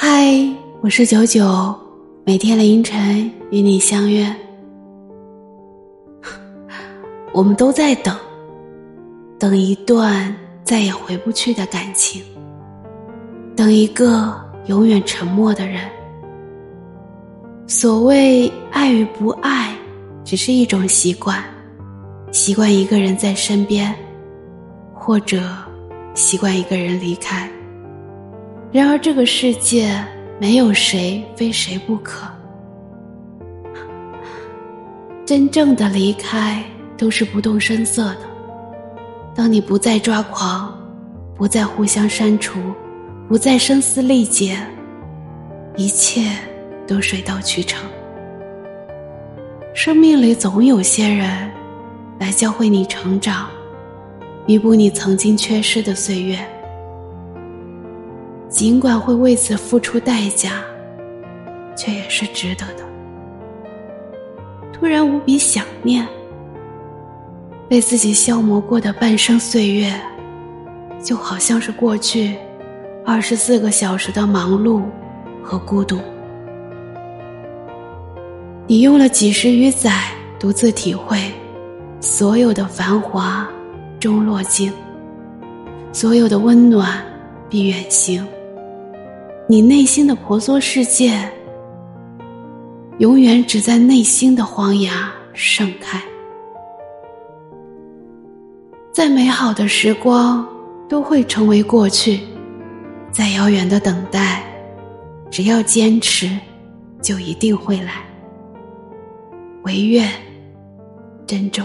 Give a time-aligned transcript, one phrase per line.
[0.00, 0.32] 嗨，
[0.80, 1.74] 我是九九，
[2.24, 4.32] 每天凌晨与你相约。
[7.34, 8.16] 我们都在等，
[9.40, 10.32] 等一段
[10.62, 12.22] 再也回不去的感情，
[13.56, 14.32] 等一个
[14.66, 15.80] 永远沉默的人。
[17.66, 19.74] 所谓爱与不爱，
[20.24, 21.42] 只是一种习惯，
[22.30, 23.92] 习惯一个人在身边，
[24.94, 25.42] 或者
[26.14, 27.50] 习惯一个人离开。
[28.70, 29.90] 然而，这个世界
[30.38, 32.28] 没有谁非谁不可。
[35.24, 36.62] 真正的离开
[36.96, 38.20] 都是不动声色的。
[39.34, 40.78] 当你不再抓狂，
[41.34, 42.60] 不再互相删除，
[43.26, 44.58] 不再声嘶力竭，
[45.76, 46.30] 一切
[46.86, 47.88] 都水到渠成。
[49.74, 51.50] 生命里总有些人
[52.18, 53.48] 来教会你成长，
[54.46, 56.38] 弥补你曾经缺失的岁月。
[58.48, 60.62] 尽管会为此付出代价，
[61.76, 62.84] 却也是值得的。
[64.72, 66.06] 突然无比想念，
[67.68, 69.92] 被自己消磨过的半生岁月，
[71.02, 72.36] 就好像是过去
[73.04, 74.82] 二十四个小时的忙碌
[75.42, 75.98] 和孤独。
[78.66, 79.92] 你用了几十余载，
[80.38, 81.18] 独自体会
[82.00, 83.46] 所有的繁华
[84.00, 84.72] 终落尽，
[85.92, 87.02] 所有的温暖
[87.50, 88.26] 必远行。
[89.50, 91.18] 你内心的婆娑世界，
[92.98, 95.98] 永远只在内心的荒崖盛开。
[98.92, 100.46] 再美好的时光
[100.86, 102.20] 都会成为过去，
[103.10, 104.44] 再遥远的等待，
[105.30, 106.28] 只要坚持，
[107.00, 108.04] 就一定会来。
[109.62, 110.10] 唯愿
[111.26, 111.64] 珍重。